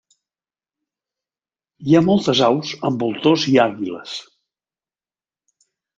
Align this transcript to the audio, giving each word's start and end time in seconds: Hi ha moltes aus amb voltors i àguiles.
Hi 1.87 1.97
ha 1.97 2.01
moltes 2.07 2.41
aus 2.47 2.71
amb 2.89 3.03
voltors 3.07 3.45
i 3.53 3.53
àguiles. 3.67 4.17